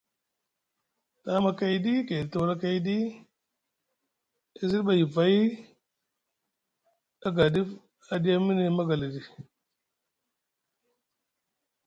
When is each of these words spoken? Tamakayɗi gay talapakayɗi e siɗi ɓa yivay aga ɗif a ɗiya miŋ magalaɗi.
Tamakayɗi 1.23 1.91
gay 2.07 2.23
talapakayɗi 2.31 2.95
e 4.59 4.63
siɗi 4.69 4.83
ɓa 4.87 4.93
yivay 4.99 5.35
aga 7.27 7.43
ɗif 7.53 7.69
a 8.11 8.13
ɗiya 8.23 8.37
miŋ 8.45 8.59
magalaɗi. 8.77 9.21